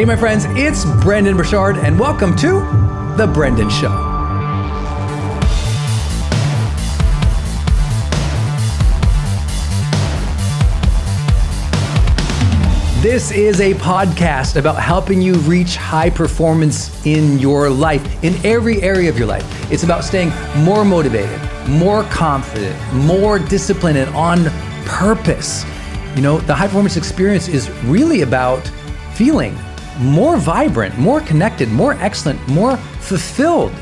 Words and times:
Hey, 0.00 0.06
my 0.06 0.16
friends, 0.16 0.46
it's 0.48 0.86
Brendon 1.02 1.36
Burchard, 1.36 1.76
and 1.76 2.00
welcome 2.00 2.34
to 2.36 2.60
The 3.18 3.30
Brendon 3.34 3.68
Show. 3.68 3.90
This 13.02 13.30
is 13.30 13.60
a 13.60 13.74
podcast 13.74 14.56
about 14.56 14.76
helping 14.76 15.20
you 15.20 15.34
reach 15.34 15.76
high 15.76 16.08
performance 16.08 17.04
in 17.04 17.38
your 17.38 17.68
life, 17.68 18.24
in 18.24 18.34
every 18.42 18.80
area 18.80 19.10
of 19.10 19.18
your 19.18 19.28
life. 19.28 19.70
It's 19.70 19.82
about 19.82 20.02
staying 20.02 20.32
more 20.64 20.82
motivated, 20.82 21.38
more 21.68 22.04
confident, 22.04 22.74
more 22.94 23.38
disciplined, 23.38 23.98
and 23.98 24.08
on 24.16 24.46
purpose. 24.86 25.66
You 26.16 26.22
know, 26.22 26.38
the 26.38 26.54
high 26.54 26.68
performance 26.68 26.96
experience 26.96 27.48
is 27.48 27.68
really 27.84 28.22
about 28.22 28.66
feeling 29.12 29.54
more 30.00 30.36
vibrant, 30.38 30.98
more 30.98 31.20
connected, 31.20 31.68
more 31.68 31.92
excellent, 31.94 32.46
more 32.48 32.76
fulfilled 32.76 33.72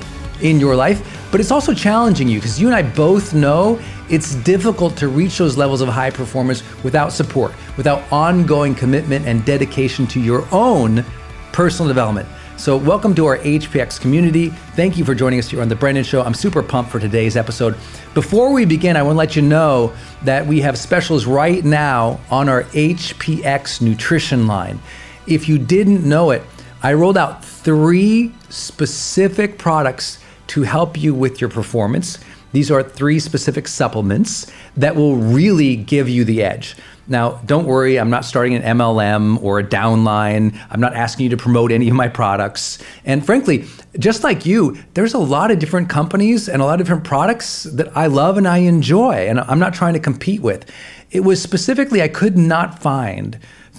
in 0.42 0.60
your 0.60 0.74
life. 0.74 1.28
But 1.30 1.40
it's 1.40 1.50
also 1.50 1.74
challenging 1.74 2.28
you 2.28 2.38
because 2.38 2.60
you 2.60 2.66
and 2.66 2.74
I 2.74 2.82
both 2.82 3.34
know 3.34 3.80
it's 4.08 4.34
difficult 4.36 4.96
to 4.96 5.08
reach 5.08 5.38
those 5.38 5.56
levels 5.56 5.80
of 5.80 5.88
high 5.88 6.10
performance 6.10 6.62
without 6.82 7.12
support, 7.12 7.52
without 7.76 8.02
ongoing 8.10 8.74
commitment 8.74 9.26
and 9.26 9.44
dedication 9.44 10.06
to 10.08 10.20
your 10.20 10.46
own 10.50 11.04
personal 11.52 11.88
development. 11.88 12.28
So, 12.56 12.76
welcome 12.76 13.14
to 13.14 13.26
our 13.26 13.38
HPX 13.38 14.00
community. 14.00 14.48
Thank 14.74 14.96
you 14.96 15.04
for 15.04 15.14
joining 15.14 15.38
us 15.38 15.48
here 15.48 15.60
on 15.60 15.68
The 15.68 15.76
Brendon 15.76 16.02
Show. 16.02 16.22
I'm 16.22 16.34
super 16.34 16.60
pumped 16.60 16.90
for 16.90 16.98
today's 16.98 17.36
episode. 17.36 17.76
Before 18.14 18.52
we 18.52 18.64
begin, 18.64 18.96
I 18.96 19.02
want 19.02 19.14
to 19.14 19.18
let 19.18 19.36
you 19.36 19.42
know 19.42 19.92
that 20.24 20.44
we 20.44 20.60
have 20.62 20.76
specials 20.76 21.24
right 21.24 21.64
now 21.64 22.18
on 22.30 22.48
our 22.48 22.64
HPX 22.64 23.80
nutrition 23.80 24.48
line. 24.48 24.80
If 25.28 25.46
you 25.46 25.58
didn't 25.58 26.08
know 26.08 26.30
it, 26.30 26.42
I 26.82 26.94
rolled 26.94 27.18
out 27.18 27.44
three 27.44 28.32
specific 28.48 29.58
products 29.58 30.18
to 30.48 30.62
help 30.62 30.96
you 30.96 31.14
with 31.14 31.38
your 31.38 31.50
performance. 31.50 32.18
These 32.52 32.70
are 32.70 32.82
three 32.82 33.20
specific 33.20 33.68
supplements 33.68 34.50
that 34.78 34.96
will 34.96 35.16
really 35.16 35.76
give 35.76 36.08
you 36.08 36.24
the 36.24 36.42
edge. 36.42 36.76
Now, 37.08 37.42
don't 37.44 37.66
worry, 37.66 38.00
I'm 38.00 38.08
not 38.08 38.24
starting 38.24 38.54
an 38.54 38.62
MLM 38.78 39.42
or 39.42 39.58
a 39.58 39.64
downline. 39.64 40.58
I'm 40.70 40.80
not 40.80 40.94
asking 40.94 41.24
you 41.24 41.30
to 41.30 41.36
promote 41.36 41.72
any 41.72 41.90
of 41.90 41.94
my 41.94 42.08
products. 42.08 42.78
And 43.04 43.24
frankly, 43.24 43.66
just 43.98 44.24
like 44.24 44.46
you, 44.46 44.78
there's 44.94 45.12
a 45.12 45.18
lot 45.18 45.50
of 45.50 45.58
different 45.58 45.90
companies 45.90 46.48
and 46.48 46.62
a 46.62 46.64
lot 46.64 46.80
of 46.80 46.86
different 46.86 47.04
products 47.04 47.64
that 47.64 47.94
I 47.94 48.06
love 48.06 48.38
and 48.38 48.48
I 48.48 48.58
enjoy, 48.58 49.28
and 49.28 49.40
I'm 49.40 49.58
not 49.58 49.74
trying 49.74 49.92
to 49.92 50.00
compete 50.00 50.40
with. 50.40 50.70
It 51.10 51.20
was 51.20 51.42
specifically, 51.42 52.00
I 52.00 52.08
could 52.08 52.38
not 52.38 52.78
find 52.78 53.38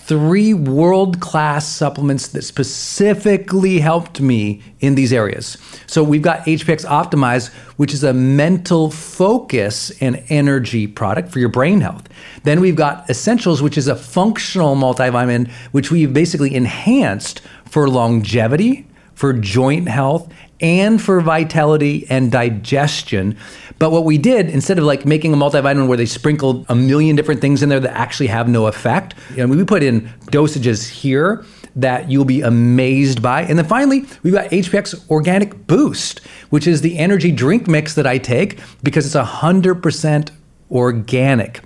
three 0.10 0.56
world 0.56 1.20
class 1.20 1.68
supplements 1.68 2.30
that 2.30 2.42
specifically 2.42 3.78
helped 3.78 4.20
me 4.20 4.60
in 4.80 4.96
these 4.96 5.14
areas. 5.14 5.56
So 5.86 6.04
we've 6.04 6.24
got 6.24 6.48
HPX 6.48 6.84
Optimize, 6.84 7.54
which 7.78 7.94
is 7.94 8.04
a 8.04 8.12
mental 8.12 8.90
focus 8.90 9.92
and 10.02 10.24
energy 10.30 10.88
product 10.88 11.30
for 11.30 11.38
your 11.38 11.50
brain 11.50 11.82
health. 11.82 12.10
Then 12.42 12.60
we've 12.60 12.76
got 12.76 13.08
Essentials, 13.08 13.62
which 13.62 13.78
is 13.78 13.88
a 13.88 13.96
functional 13.96 14.76
multivitamin, 14.76 15.48
which 15.74 15.92
we've 15.92 16.12
basically 16.12 16.56
enhanced 16.56 17.42
for 17.66 17.88
longevity, 17.88 18.88
for 19.20 19.34
joint 19.34 19.90
health, 19.90 20.32
and 20.62 21.02
for 21.02 21.20
vitality 21.20 22.08
and 22.10 22.32
digestion. 22.32 23.36
But 23.78 23.92
what 23.92 24.06
we 24.06 24.18
did, 24.18 24.50
instead 24.50 24.78
of 24.78 24.86
like 24.86 25.06
making 25.06 25.34
a 25.34 25.36
multivitamin 25.36 25.90
where 25.90 25.98
they 25.98 26.06
sprinkled 26.06 26.66
a 26.70 26.76
million 26.76 27.18
different 27.18 27.42
things 27.42 27.62
in 27.62 27.68
there 27.68 27.82
that 27.82 27.98
actually 27.98 28.28
have 28.28 28.48
no 28.48 28.68
effect, 28.68 29.16
you 29.32 29.46
know, 29.46 29.54
we 29.54 29.66
put 29.66 29.84
in 29.84 30.08
dosages 30.28 30.88
here 30.88 31.44
that 31.76 32.10
you'll 32.10 32.24
be 32.24 32.40
amazed 32.40 33.22
by. 33.22 33.42
And 33.42 33.60
then 33.60 33.66
finally, 33.66 34.06
we've 34.24 34.34
got 34.34 34.50
HPX 34.52 35.10
Organic 35.10 35.68
Boost, 35.68 36.20
which 36.50 36.66
is 36.66 36.80
the 36.80 36.98
energy 36.98 37.34
drink 37.34 37.68
mix 37.68 37.96
that 37.96 38.08
I 38.08 38.20
take 38.20 38.58
because 38.84 39.06
it's 39.06 39.16
100% 39.16 40.32
organic. 40.72 41.60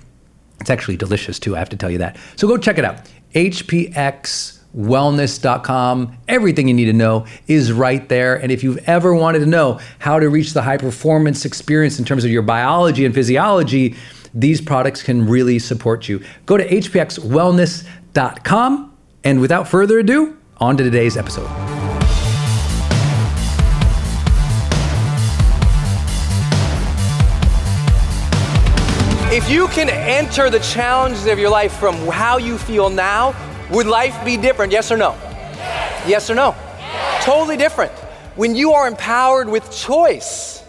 It's 0.60 0.70
actually 0.70 0.96
delicious 0.96 1.38
too, 1.38 1.54
I 1.54 1.60
have 1.60 1.68
to 1.68 1.76
tell 1.76 1.90
you 1.90 1.98
that. 1.98 2.16
So 2.34 2.48
go 2.48 2.56
check 2.56 2.78
it 2.78 2.84
out. 2.84 3.08
HPX 3.36 4.53
wellness.com. 4.76 6.18
Everything 6.28 6.68
you 6.68 6.74
need 6.74 6.84
to 6.86 6.92
know 6.92 7.26
is 7.46 7.72
right 7.72 8.08
there. 8.08 8.34
And 8.36 8.52
if 8.52 8.62
you've 8.62 8.78
ever 8.88 9.14
wanted 9.14 9.40
to 9.40 9.46
know 9.46 9.80
how 9.98 10.18
to 10.18 10.28
reach 10.28 10.52
the 10.52 10.62
high 10.62 10.78
performance 10.78 11.44
experience 11.44 11.98
in 11.98 12.04
terms 12.04 12.24
of 12.24 12.30
your 12.30 12.42
biology 12.42 13.04
and 13.04 13.14
physiology, 13.14 13.96
these 14.34 14.60
products 14.60 15.02
can 15.02 15.26
really 15.26 15.58
support 15.58 16.08
you. 16.08 16.22
Go 16.46 16.56
to 16.56 16.66
hpxwellness.com. 16.66 18.90
And 19.22 19.40
without 19.40 19.68
further 19.68 20.00
ado, 20.00 20.36
on 20.58 20.76
to 20.76 20.84
today's 20.84 21.16
episode. 21.16 21.48
If 29.32 29.48
you 29.50 29.66
can 29.68 29.88
enter 29.88 30.50
the 30.50 30.60
challenges 30.60 31.26
of 31.26 31.40
your 31.40 31.50
life 31.50 31.72
from 31.72 31.96
how 32.06 32.36
you 32.36 32.56
feel 32.56 32.88
now 32.88 33.34
would 33.70 33.86
life 33.86 34.24
be 34.24 34.36
different? 34.36 34.72
Yes 34.72 34.90
or 34.90 34.96
no? 34.96 35.12
Yes, 35.12 36.08
yes 36.08 36.30
or 36.30 36.34
no? 36.34 36.54
Yes. 36.78 37.24
Totally 37.24 37.56
different. 37.56 37.92
When 38.36 38.54
you 38.54 38.72
are 38.72 38.86
empowered 38.86 39.48
with 39.48 39.70
choice, 39.70 40.62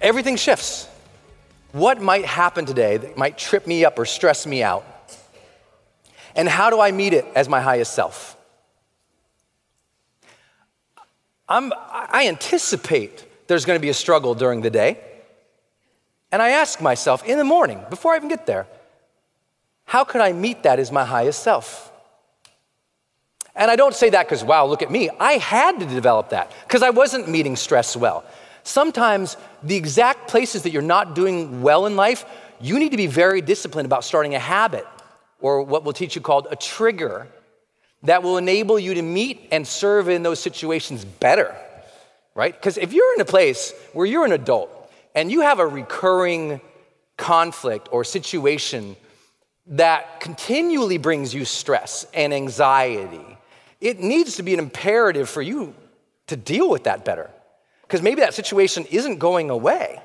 everything 0.00 0.36
shifts. 0.36 0.88
What 1.72 2.00
might 2.00 2.24
happen 2.24 2.66
today 2.66 2.96
that 2.96 3.16
might 3.16 3.36
trip 3.36 3.66
me 3.66 3.84
up 3.84 3.98
or 3.98 4.04
stress 4.04 4.46
me 4.46 4.62
out? 4.62 4.84
And 6.36 6.48
how 6.48 6.70
do 6.70 6.80
I 6.80 6.90
meet 6.92 7.12
it 7.12 7.26
as 7.34 7.48
my 7.48 7.60
highest 7.60 7.94
self? 7.94 8.36
I'm, 11.48 11.72
I 11.76 12.26
anticipate 12.28 13.26
there's 13.46 13.64
going 13.64 13.78
to 13.78 13.82
be 13.82 13.90
a 13.90 13.94
struggle 13.94 14.34
during 14.34 14.62
the 14.62 14.70
day. 14.70 14.98
And 16.32 16.40
I 16.42 16.50
ask 16.50 16.80
myself 16.80 17.24
in 17.24 17.38
the 17.38 17.44
morning, 17.44 17.80
before 17.90 18.14
I 18.14 18.16
even 18.16 18.28
get 18.28 18.46
there, 18.46 18.66
how 19.84 20.04
could 20.04 20.20
I 20.20 20.32
meet 20.32 20.62
that 20.62 20.78
as 20.78 20.90
my 20.90 21.04
highest 21.04 21.42
self? 21.42 21.92
And 23.56 23.70
I 23.70 23.76
don't 23.76 23.94
say 23.94 24.10
that 24.10 24.26
because, 24.26 24.42
wow, 24.42 24.66
look 24.66 24.82
at 24.82 24.90
me. 24.90 25.10
I 25.20 25.34
had 25.34 25.78
to 25.80 25.86
develop 25.86 26.30
that 26.30 26.52
because 26.66 26.82
I 26.82 26.90
wasn't 26.90 27.28
meeting 27.28 27.54
stress 27.54 27.96
well. 27.96 28.24
Sometimes 28.64 29.36
the 29.62 29.76
exact 29.76 30.28
places 30.28 30.62
that 30.62 30.70
you're 30.70 30.82
not 30.82 31.14
doing 31.14 31.62
well 31.62 31.86
in 31.86 31.96
life, 31.96 32.24
you 32.60 32.78
need 32.78 32.90
to 32.90 32.96
be 32.96 33.06
very 33.06 33.40
disciplined 33.40 33.86
about 33.86 34.04
starting 34.04 34.34
a 34.34 34.38
habit 34.38 34.86
or 35.40 35.62
what 35.62 35.84
we'll 35.84 35.92
teach 35.92 36.16
you 36.16 36.22
called 36.22 36.48
a 36.50 36.56
trigger 36.56 37.28
that 38.04 38.22
will 38.22 38.38
enable 38.38 38.78
you 38.78 38.94
to 38.94 39.02
meet 39.02 39.48
and 39.52 39.66
serve 39.66 40.08
in 40.08 40.22
those 40.22 40.40
situations 40.40 41.04
better, 41.04 41.54
right? 42.34 42.54
Because 42.54 42.76
if 42.78 42.92
you're 42.92 43.14
in 43.14 43.20
a 43.20 43.26
place 43.26 43.72
where 43.92 44.06
you're 44.06 44.24
an 44.24 44.32
adult 44.32 44.70
and 45.14 45.30
you 45.30 45.42
have 45.42 45.58
a 45.58 45.66
recurring 45.66 46.60
conflict 47.16 47.88
or 47.92 48.02
situation 48.04 48.96
that 49.66 50.20
continually 50.20 50.98
brings 50.98 51.32
you 51.32 51.44
stress 51.44 52.06
and 52.12 52.34
anxiety, 52.34 53.38
it 53.80 54.00
needs 54.00 54.36
to 54.36 54.42
be 54.42 54.52
an 54.54 54.60
imperative 54.60 55.28
for 55.28 55.42
you 55.42 55.74
to 56.26 56.36
deal 56.36 56.68
with 56.68 56.84
that 56.84 57.04
better. 57.04 57.30
Because 57.82 58.02
maybe 58.02 58.20
that 58.22 58.34
situation 58.34 58.84
isn't 58.90 59.18
going 59.18 59.50
away, 59.50 60.00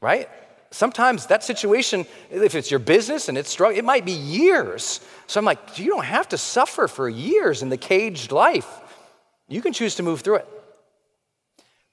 right? 0.00 0.28
Sometimes 0.70 1.26
that 1.26 1.44
situation, 1.44 2.06
if 2.30 2.54
it's 2.54 2.70
your 2.70 2.80
business 2.80 3.28
and 3.28 3.36
it's 3.36 3.50
struggling, 3.50 3.78
it 3.78 3.84
might 3.84 4.06
be 4.06 4.12
years. 4.12 5.00
So 5.26 5.38
I'm 5.38 5.44
like, 5.44 5.78
you 5.78 5.90
don't 5.90 6.04
have 6.04 6.28
to 6.30 6.38
suffer 6.38 6.88
for 6.88 7.08
years 7.08 7.62
in 7.62 7.68
the 7.68 7.76
caged 7.76 8.32
life. 8.32 8.68
You 9.48 9.60
can 9.60 9.74
choose 9.74 9.96
to 9.96 10.02
move 10.02 10.22
through 10.22 10.36
it. 10.36 10.48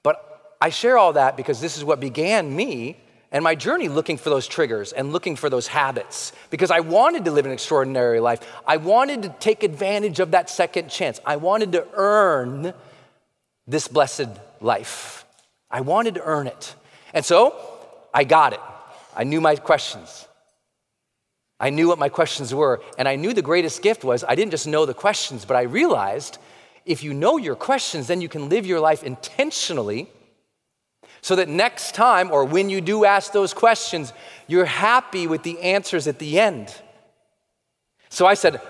But 0.04 0.56
I 0.62 0.70
share 0.70 0.98
all 0.98 1.14
that 1.14 1.36
because 1.36 1.60
this 1.60 1.78
is 1.78 1.84
what 1.84 2.00
began 2.00 2.56
me 2.56 2.98
and 3.32 3.44
my 3.44 3.54
journey 3.54 3.90
looking 3.90 4.18
for 4.18 4.30
those 4.30 4.48
triggers 4.48 4.92
and 4.92 5.14
looking 5.14 5.36
for 5.36 5.50
those 5.50 5.68
habits 5.68 6.34
because 6.50 6.72
I 6.72 6.80
wanted 6.80 7.26
to 7.26 7.32
live 7.32 7.46
an 7.46 7.52
extraordinary 7.52 8.20
life. 8.20 8.42
I 8.66 8.78
wanted 8.78 9.22
to 9.24 9.30
take 9.40 9.64
advantage 9.64 10.20
of 10.20 10.32
that 10.32 10.50
second 10.50 10.90
chance. 10.90 11.20
I 11.26 11.36
wanted 11.36 11.74
to 11.74 11.86
earn 11.94 12.74
this 13.68 13.88
blessed 13.88 14.30
life. 14.62 15.26
I 15.70 15.82
wanted 15.82 16.16
to 16.16 16.24
earn 16.24 16.48
it. 16.48 16.74
And 17.14 17.24
so 17.24 17.56
I 18.12 18.24
got 18.24 18.54
it. 18.54 18.60
I 19.16 19.24
knew 19.26 19.42
my 19.42 19.56
questions. 19.56 20.28
I 21.60 21.70
knew 21.70 21.88
what 21.88 22.00
my 22.00 22.10
questions 22.10 22.54
were. 22.56 22.82
And 22.98 23.08
I 23.08 23.16
knew 23.16 23.34
the 23.34 23.44
greatest 23.44 23.84
gift 23.84 24.04
was 24.04 24.24
I 24.28 24.34
didn't 24.34 24.52
just 24.52 24.66
know 24.66 24.88
the 24.88 24.96
questions, 24.96 25.46
but 25.46 25.56
I 25.56 25.64
realized 25.64 26.40
if 26.84 27.04
you 27.04 27.14
know 27.14 27.38
your 27.38 27.56
questions, 27.56 28.08
then 28.08 28.22
you 28.22 28.30
can 28.30 28.50
live 28.50 28.66
your 28.66 28.80
life 28.80 29.04
intentionally 29.04 30.10
so 31.22 31.36
that 31.36 31.50
next 31.50 31.96
time, 31.96 32.32
or 32.32 32.46
when 32.46 32.70
you 32.70 32.82
do 32.82 33.06
ask 33.06 33.32
those 33.32 33.54
questions, 33.54 34.14
you're 34.48 34.66
happy 34.66 35.28
with 35.28 35.44
the 35.44 35.60
answers 35.60 36.08
at 36.08 36.20
the 36.20 36.40
end. 36.40 36.74
So 38.10 38.26
I 38.26 38.34
said, 38.34 38.62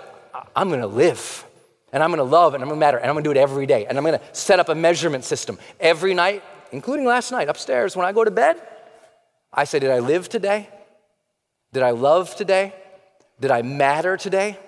I'm 0.54 0.70
gonna 0.70 0.86
live, 0.86 1.44
and 1.92 2.02
I'm 2.02 2.10
gonna 2.10 2.24
love, 2.24 2.54
and 2.54 2.62
I'm 2.62 2.68
gonna 2.68 2.80
matter, 2.80 2.98
and 2.98 3.08
I'm 3.08 3.14
gonna 3.14 3.24
do 3.24 3.30
it 3.30 3.36
every 3.36 3.66
day. 3.66 3.86
And 3.86 3.96
I'm 3.96 4.04
gonna 4.04 4.20
set 4.32 4.60
up 4.60 4.68
a 4.68 4.74
measurement 4.74 5.24
system 5.24 5.58
every 5.78 6.14
night, 6.14 6.42
including 6.72 7.06
last 7.06 7.30
night 7.30 7.48
upstairs 7.48 7.96
when 7.96 8.06
I 8.06 8.12
go 8.12 8.24
to 8.24 8.30
bed. 8.30 8.60
I 9.52 9.64
say, 9.64 9.78
Did 9.78 9.90
I 9.90 10.00
live 10.00 10.28
today? 10.28 10.68
Did 11.72 11.82
I 11.82 11.90
love 11.90 12.34
today? 12.34 12.74
Did 13.40 13.50
I 13.50 13.62
matter 13.62 14.16
today? 14.16 14.58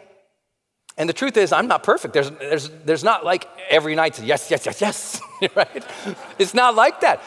And 0.97 1.09
the 1.09 1.15
truth 1.15 1.37
is, 1.37 1.53
I'm 1.53 1.69
not 1.69 1.83
perfect. 1.83 2.15
There's, 2.15 2.31
there's, 2.31 2.69
there's 2.85 3.05
not 3.05 3.25
like 3.25 3.49
every 3.71 3.95
night, 3.95 4.21
yes, 4.23 4.51
yes, 4.51 4.67
yes, 4.67 4.81
yes, 4.81 5.21
right? 5.57 5.85
It's 6.39 6.55
not 6.55 6.75
like 6.75 7.01
that. 7.01 7.23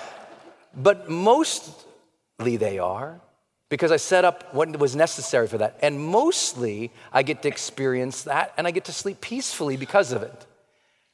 But 0.75 1.09
mostly 1.09 2.57
they 2.57 2.79
are 2.79 3.21
because 3.69 3.91
I 3.91 3.97
set 3.97 4.25
up 4.25 4.53
what 4.53 4.77
was 4.79 4.95
necessary 4.95 5.47
for 5.47 5.57
that. 5.57 5.77
And 5.81 5.99
mostly 5.99 6.91
I 7.11 7.23
get 7.23 7.41
to 7.43 7.47
experience 7.47 8.23
that 8.23 8.53
and 8.57 8.67
I 8.67 8.71
get 8.71 8.85
to 8.85 8.91
sleep 8.91 9.21
peacefully 9.21 9.77
because 9.77 10.11
of 10.11 10.21
it. 10.21 10.45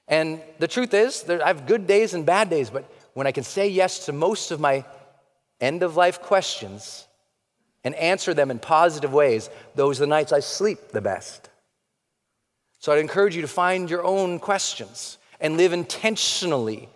And 0.08 0.42
the 0.60 0.68
truth 0.68 0.94
is, 0.94 1.30
I 1.30 1.48
have 1.48 1.68
good 1.68 1.88
days 1.88 2.14
and 2.14 2.26
bad 2.26 2.50
days, 2.50 2.70
but 2.70 2.92
when 3.14 3.28
I 3.28 3.32
can 3.32 3.44
say 3.44 3.68
yes 3.68 4.06
to 4.06 4.12
most 4.12 4.52
of 4.52 4.60
my 4.60 4.84
end 5.60 5.84
of 5.84 5.96
life 5.96 6.22
questions 6.22 7.08
and 7.84 7.96
answer 7.96 8.34
them 8.34 8.52
in 8.52 8.60
positive 8.60 9.14
ways, 9.14 9.50
those 9.76 10.00
are 10.00 10.04
the 10.04 10.08
nights 10.08 10.34
I 10.34 10.42
sleep 10.42 10.90
the 10.90 11.02
best. 11.02 11.50
So 12.80 12.92
I'd 12.92 13.00
encourage 13.00 13.36
you 13.36 13.42
to 13.44 13.48
find 13.48 13.90
your 13.90 14.04
own 14.04 14.40
questions 14.40 15.18
and 15.40 15.56
live 15.56 15.72
intentionally 15.72 16.90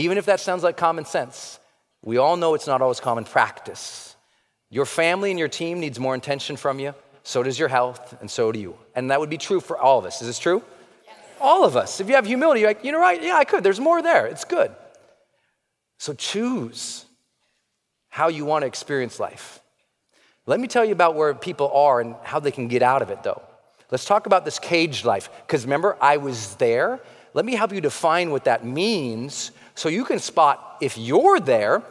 even 0.00 0.18
if 0.18 0.26
that 0.26 0.40
sounds 0.40 0.62
like 0.62 0.76
common 0.76 1.04
sense, 1.04 1.58
we 2.02 2.16
all 2.16 2.36
know 2.36 2.54
it's 2.54 2.66
not 2.66 2.80
always 2.80 3.00
common 3.00 3.24
practice. 3.24 4.16
Your 4.70 4.86
family 4.86 5.30
and 5.30 5.38
your 5.38 5.48
team 5.48 5.80
needs 5.80 5.98
more 5.98 6.14
attention 6.14 6.56
from 6.56 6.78
you. 6.78 6.94
So 7.22 7.42
does 7.42 7.58
your 7.58 7.68
health, 7.68 8.16
and 8.20 8.30
so 8.30 8.50
do 8.50 8.58
you. 8.58 8.76
And 8.94 9.10
that 9.10 9.20
would 9.20 9.30
be 9.30 9.38
true 9.38 9.60
for 9.60 9.76
all 9.78 9.98
of 9.98 10.04
us. 10.04 10.20
Is 10.22 10.26
this 10.26 10.38
true? 10.38 10.62
Yes. 11.04 11.16
All 11.40 11.64
of 11.64 11.76
us. 11.76 12.00
If 12.00 12.08
you 12.08 12.14
have 12.14 12.26
humility, 12.26 12.60
you're 12.60 12.70
like, 12.70 12.84
you 12.84 12.92
know, 12.92 13.00
right? 13.00 13.22
Yeah, 13.22 13.36
I 13.36 13.44
could. 13.44 13.62
There's 13.62 13.80
more 13.80 14.00
there. 14.00 14.26
It's 14.26 14.44
good. 14.44 14.74
So 15.98 16.14
choose 16.14 17.04
how 18.08 18.28
you 18.28 18.44
want 18.44 18.62
to 18.62 18.66
experience 18.66 19.20
life. 19.20 19.60
Let 20.46 20.58
me 20.58 20.66
tell 20.66 20.84
you 20.84 20.92
about 20.92 21.14
where 21.14 21.34
people 21.34 21.70
are 21.72 22.00
and 22.00 22.16
how 22.22 22.40
they 22.40 22.50
can 22.50 22.68
get 22.68 22.82
out 22.82 23.02
of 23.02 23.10
it, 23.10 23.22
though. 23.22 23.42
Let's 23.90 24.04
talk 24.04 24.26
about 24.26 24.44
this 24.44 24.58
caged 24.58 25.04
life. 25.04 25.28
Because 25.46 25.64
remember, 25.64 25.96
I 26.00 26.16
was 26.16 26.54
there. 26.56 27.00
Let 27.34 27.44
me 27.44 27.54
help 27.54 27.72
you 27.72 27.80
define 27.80 28.30
what 28.30 28.44
that 28.44 28.64
means 28.64 29.52
So 29.80 29.88
you 29.88 30.04
can 30.04 30.18
spot 30.18 30.76
if 30.82 30.98
you're 30.98 31.40
there 31.40 31.82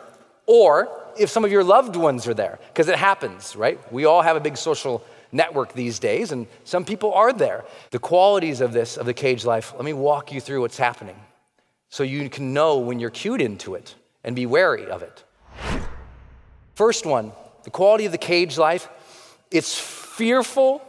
or 0.46 0.90
if 1.18 1.32
some 1.32 1.44
of 1.44 1.52
your 1.52 1.64
loved 1.64 1.96
ones 1.96 2.28
are 2.28 2.36
there, 2.36 2.60
because 2.68 2.88
it 2.88 2.96
happens, 2.96 3.56
right? 3.56 3.80
We 3.92 4.06
all 4.06 4.22
have 4.22 4.38
a 4.38 4.40
big 4.40 4.58
social 4.58 5.04
network 5.32 5.74
these 5.74 5.98
days, 5.98 6.32
and 6.32 6.46
some 6.66 6.86
people 6.86 7.12
are 7.16 7.34
there. 7.34 7.66
The 7.90 7.98
qualities 7.98 8.62
of 8.62 8.74
this, 8.74 8.96
of 8.96 9.08
the 9.08 9.14
cage 9.16 9.44
life, 9.44 9.74
let 9.76 9.84
me 9.84 9.94
walk 9.94 10.32
you 10.32 10.40
through 10.40 10.62
what's 10.62 10.78
happening 10.78 11.16
so 11.90 12.04
you 12.04 12.30
can 12.30 12.54
know 12.54 12.78
when 12.78 13.00
you're 13.00 13.10
cued 13.10 13.42
into 13.42 13.74
it 13.74 13.96
and 14.24 14.36
be 14.36 14.46
wary 14.46 14.86
of 14.86 15.02
it. 15.02 15.24
First 16.76 17.08
one, 17.08 17.32
the 17.64 17.72
quality 17.72 18.06
of 18.06 18.12
the 18.12 18.20
cage 18.20 18.56
life, 18.60 18.88
it's 19.50 19.76
fearful 19.76 20.84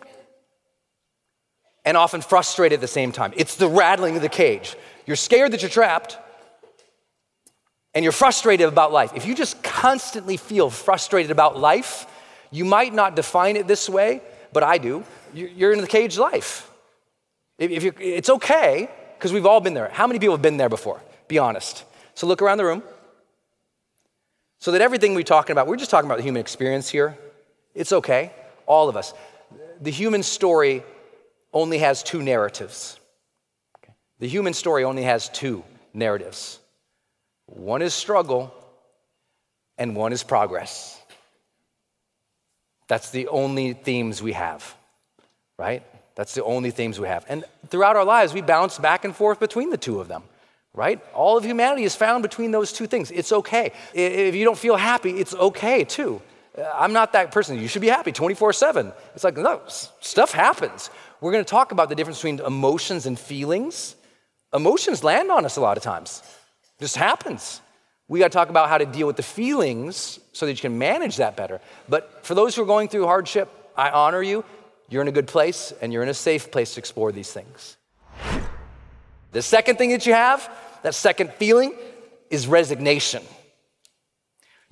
and 1.83 1.97
often 1.97 2.21
frustrated 2.21 2.77
at 2.77 2.81
the 2.83 2.89
same 2.89 3.11
time. 3.11 3.33
It's 3.39 3.57
the 3.57 3.69
rattling 3.69 4.17
of 4.17 4.23
the 4.23 4.29
cage. 4.29 4.77
You're 5.07 5.17
scared 5.17 5.53
that 5.53 5.63
you're 5.63 5.71
trapped 5.71 6.19
and 7.95 8.05
you're 8.05 8.13
frustrated 8.13 8.69
about 8.69 8.93
life. 8.93 9.13
If 9.15 9.27
you 9.27 9.35
just 9.35 9.63
constantly 9.63 10.37
feel 10.37 10.71
frustrated 10.71 11.31
about 11.31 11.59
life, 11.59 12.07
you 12.51 12.65
might 12.65 12.95
not 12.95 13.17
define 13.17 13.57
it 13.57 13.67
this 13.67 13.89
way, 13.89 14.23
but 14.53 14.63
I 14.63 14.79
do. 14.79 15.05
You're 15.35 15.73
in 15.73 15.81
the 15.81 15.87
cage 15.87 16.19
life. 16.19 16.71
If 17.59 17.85
you, 17.85 17.93
it's 17.99 18.31
okay, 18.31 18.89
because 19.19 19.33
we've 19.33 19.47
all 19.47 19.61
been 19.61 19.75
there. 19.75 19.91
How 19.93 20.07
many 20.07 20.19
people 20.19 20.35
have 20.35 20.43
been 20.43 20.57
there 20.57 20.69
before? 20.69 21.01
Be 21.29 21.39
honest. 21.39 21.85
So 22.15 22.27
look 22.27 22.43
around 22.43 22.59
the 22.59 22.65
room. 22.65 22.83
So 24.61 24.73
that 24.73 24.81
everything 24.81 25.15
we're 25.15 25.23
talking 25.23 25.53
about, 25.53 25.67
we're 25.67 25.77
just 25.77 25.91
talking 25.91 26.09
about 26.09 26.19
the 26.19 26.25
human 26.25 26.41
experience 26.41 26.89
here. 26.89 27.17
It's 27.75 27.93
okay, 27.93 28.33
all 28.67 28.89
of 28.89 28.97
us. 28.97 29.15
The 29.81 29.91
human 29.91 30.23
story 30.23 30.83
only 31.53 31.79
has 31.79 32.03
two 32.03 32.23
narratives. 32.23 32.99
The 34.19 34.29
human 34.29 34.53
story 34.53 34.85
only 34.85 35.03
has 35.05 35.29
two 35.29 35.65
narratives 35.95 36.61
one 37.55 37.83
is 37.83 37.95
struggle, 37.95 38.55
and 39.77 39.97
one 39.97 40.13
is 40.13 40.23
progress. 40.23 41.01
That's 42.89 43.11
the 43.11 43.29
only 43.29 43.73
themes 43.73 44.23
we 44.23 44.33
have, 44.33 44.75
right? 45.59 45.83
That's 46.15 46.35
the 46.35 46.45
only 46.45 46.71
themes 46.71 46.99
we 46.99 47.09
have. 47.09 47.25
And 47.29 47.45
throughout 47.69 47.97
our 47.97 48.05
lives, 48.05 48.35
we 48.35 48.41
bounce 48.41 48.79
back 48.79 49.05
and 49.05 49.15
forth 49.15 49.41
between 49.41 49.71
the 49.71 49.77
two 49.77 50.01
of 50.01 50.09
them, 50.09 50.23
right? 50.75 51.01
All 51.15 51.37
of 51.37 51.45
humanity 51.45 51.85
is 51.85 51.95
found 51.95 52.23
between 52.23 52.51
those 52.51 52.73
two 52.73 52.87
things. 52.87 53.11
It's 53.11 53.33
okay. 53.33 53.73
If 53.95 54.35
you 54.35 54.45
don't 54.45 54.59
feel 54.59 54.77
happy, 54.77 55.13
it's 55.13 55.35
okay 55.35 55.85
too. 55.85 56.21
Uh, 56.57 56.63
I'm 56.75 56.93
not 56.93 57.13
that 57.13 57.31
person. 57.33 57.59
You 57.59 57.69
should 57.69 57.83
be 57.83 57.89
happy 57.89 58.13
24 58.13 58.53
7. 58.53 58.93
It's 59.15 59.25
like, 59.25 59.37
no, 59.37 59.61
stuff 59.67 60.33
happens. 60.33 60.91
We're 61.21 61.33
going 61.33 61.45
to 61.45 61.51
talk 61.51 61.73
about 61.73 61.89
the 61.89 61.95
difference 61.95 62.19
between 62.19 62.41
emotions 62.41 63.07
and 63.07 63.19
feelings. 63.19 63.95
Emotions 64.53 65.05
land 65.05 65.31
on 65.31 65.45
us 65.45 65.57
a 65.57 65.61
lot 65.61 65.77
of 65.77 65.83
times, 65.83 66.23
just 66.81 66.97
happens. 66.97 67.61
We 68.09 68.19
got 68.19 68.33
to 68.33 68.37
talk 68.37 68.49
about 68.49 68.69
how 68.69 68.79
to 68.79 68.87
deal 68.87 69.07
with 69.07 69.17
the 69.17 69.23
feelings 69.23 70.19
so 70.33 70.47
that 70.47 70.53
you 70.53 70.61
can 70.61 70.79
manage 70.79 71.19
that 71.19 71.37
better. 71.37 71.61
But 71.89 72.25
for 72.27 72.35
those 72.35 72.57
who 72.57 72.63
are 72.63 72.67
going 72.67 72.89
through 72.89 73.07
hardship, 73.07 73.49
I 73.77 73.91
honor 73.91 74.23
you. 74.23 74.45
You're 74.89 75.03
in 75.03 75.09
a 75.09 75.13
good 75.13 75.29
place 75.29 75.73
and 75.81 75.93
you're 75.93 76.03
in 76.03 76.09
a 76.09 76.15
safe 76.15 76.51
place 76.51 76.75
to 76.75 76.81
explore 76.81 77.13
these 77.13 77.33
things. 77.33 77.77
The 79.31 79.43
second 79.43 79.77
thing 79.77 79.91
that 79.91 80.07
you 80.07 80.13
have, 80.13 80.51
that 80.83 80.97
second 80.97 81.33
feeling, 81.35 81.75
is 82.31 82.49
resignation. 82.49 83.23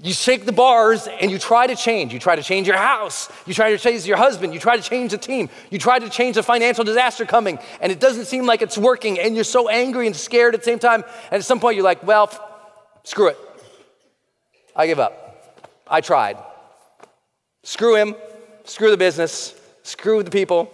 You 0.01 0.13
shake 0.13 0.47
the 0.47 0.53
bars 0.53 1.09
and 1.09 1.29
you 1.29 1.41
try 1.41 1.67
to 1.67 1.75
change. 1.75 2.13
You 2.13 2.21
try 2.21 2.37
to 2.37 2.43
change 2.43 2.69
your 2.69 2.77
house. 2.77 3.29
You 3.47 3.55
try 3.55 3.71
to 3.71 3.79
change 3.79 4.07
your 4.07 4.17
husband. 4.17 4.55
You 4.55 4.61
try 4.61 4.77
to 4.77 4.83
change 4.83 5.11
the 5.11 5.19
team. 5.19 5.49
You 5.71 5.79
try 5.81 5.99
to 5.99 6.09
change 6.09 6.37
the 6.37 6.43
financial 6.45 6.85
disaster 6.85 7.27
coming, 7.27 7.59
and 7.81 7.91
it 7.91 7.99
doesn't 7.99 8.27
seem 8.27 8.47
like 8.47 8.63
it's 8.63 8.79
working, 8.79 9.19
and 9.19 9.35
you're 9.35 9.43
so 9.43 9.69
angry 9.69 10.07
and 10.07 10.15
scared 10.15 10.55
at 10.55 10.61
the 10.61 10.65
same 10.65 10.79
time. 10.79 11.03
And 11.33 11.41
at 11.41 11.45
some 11.45 11.59
point, 11.59 11.75
you're 11.75 11.85
like, 11.85 12.05
well, 12.05 12.31
screw 13.03 13.27
it. 13.27 13.39
I 14.77 14.87
give 14.87 15.01
up. 15.01 15.61
I 15.89 16.01
tried. 16.01 16.37
Screw 17.65 17.97
him. 17.97 18.15
Screw 18.63 18.93
the 18.93 18.97
business. 18.97 19.53
Screw 19.83 20.23
the 20.23 20.31
people. 20.31 20.73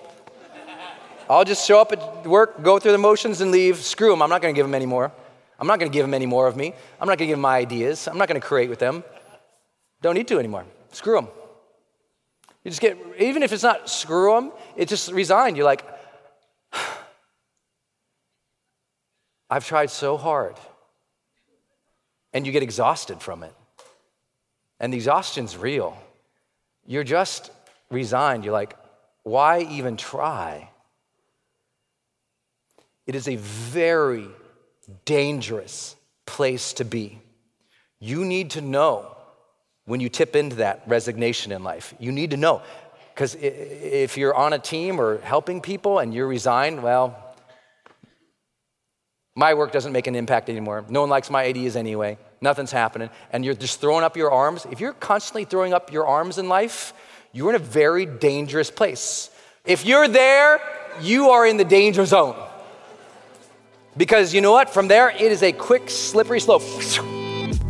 I'll 1.30 1.44
just 1.44 1.66
show 1.66 1.80
up 1.80 1.92
at 1.92 2.26
work, 2.26 2.62
go 2.62 2.78
through 2.78 2.92
the 2.92 2.98
motions, 2.98 3.40
and 3.40 3.50
leave. 3.50 3.78
Screw 3.78 4.12
him. 4.12 4.20
I'm 4.20 4.28
not 4.28 4.42
going 4.42 4.54
to 4.54 4.58
give 4.58 4.66
him 4.66 4.74
any 4.74 4.84
more. 4.84 5.10
I'm 5.58 5.66
not 5.66 5.78
going 5.78 5.90
to 5.90 5.96
give 5.96 6.04
them 6.04 6.12
any 6.12 6.26
more 6.26 6.46
of 6.46 6.56
me. 6.56 6.74
I'm 7.00 7.08
not 7.08 7.16
going 7.16 7.26
to 7.28 7.32
give 7.32 7.36
them 7.36 7.40
my 7.40 7.56
ideas. 7.56 8.06
I'm 8.06 8.18
not 8.18 8.28
going 8.28 8.38
to 8.38 8.46
create 8.46 8.68
with 8.68 8.80
them. 8.80 9.02
Don't 10.04 10.14
need 10.16 10.28
to 10.28 10.38
anymore. 10.38 10.66
Screw 10.92 11.14
them. 11.14 11.28
You 12.62 12.70
just 12.70 12.82
get, 12.82 12.98
even 13.18 13.42
if 13.42 13.54
it's 13.54 13.62
not 13.62 13.88
screw 13.88 14.34
them, 14.34 14.52
it 14.76 14.86
just 14.86 15.10
resign. 15.10 15.56
You're 15.56 15.64
like, 15.64 15.82
I've 19.48 19.66
tried 19.66 19.88
so 19.88 20.18
hard. 20.18 20.56
And 22.34 22.46
you 22.46 22.52
get 22.52 22.62
exhausted 22.62 23.22
from 23.22 23.44
it. 23.44 23.54
And 24.78 24.92
the 24.92 24.98
exhaustion's 24.98 25.56
real. 25.56 25.96
You're 26.84 27.02
just 27.02 27.50
resigned. 27.90 28.44
You're 28.44 28.52
like, 28.52 28.76
why 29.22 29.60
even 29.60 29.96
try? 29.96 30.68
It 33.06 33.14
is 33.14 33.26
a 33.26 33.36
very 33.36 34.28
dangerous 35.06 35.96
place 36.26 36.74
to 36.74 36.84
be. 36.84 37.20
You 38.00 38.26
need 38.26 38.50
to 38.50 38.60
know 38.60 39.14
when 39.86 40.00
you 40.00 40.08
tip 40.08 40.34
into 40.34 40.56
that 40.56 40.82
resignation 40.86 41.52
in 41.52 41.62
life. 41.62 41.94
You 41.98 42.12
need 42.12 42.30
to 42.30 42.36
know. 42.36 42.62
Because 43.14 43.36
if 43.36 44.16
you're 44.16 44.34
on 44.34 44.52
a 44.52 44.58
team 44.58 45.00
or 45.00 45.18
helping 45.18 45.60
people 45.60 46.00
and 46.00 46.12
you're 46.12 46.26
resigned, 46.26 46.82
well, 46.82 47.20
my 49.36 49.54
work 49.54 49.72
doesn't 49.72 49.92
make 49.92 50.06
an 50.06 50.14
impact 50.14 50.48
anymore. 50.48 50.84
No 50.88 51.00
one 51.00 51.10
likes 51.10 51.30
my 51.30 51.44
ideas 51.44 51.76
anyway. 51.76 52.18
Nothing's 52.40 52.72
happening. 52.72 53.10
And 53.32 53.44
you're 53.44 53.54
just 53.54 53.80
throwing 53.80 54.04
up 54.04 54.16
your 54.16 54.30
arms. 54.30 54.66
If 54.70 54.80
you're 54.80 54.92
constantly 54.92 55.44
throwing 55.44 55.72
up 55.72 55.92
your 55.92 56.06
arms 56.06 56.38
in 56.38 56.48
life, 56.48 56.92
you're 57.32 57.50
in 57.50 57.56
a 57.56 57.64
very 57.64 58.06
dangerous 58.06 58.70
place. 58.70 59.30
If 59.64 59.84
you're 59.84 60.08
there, 60.08 60.60
you 61.00 61.30
are 61.30 61.46
in 61.46 61.56
the 61.56 61.64
danger 61.64 62.06
zone. 62.06 62.36
Because 63.96 64.34
you 64.34 64.40
know 64.40 64.52
what? 64.52 64.70
From 64.70 64.88
there, 64.88 65.10
it 65.10 65.20
is 65.20 65.42
a 65.42 65.52
quick, 65.52 65.88
slippery 65.88 66.40
slope. 66.40 66.62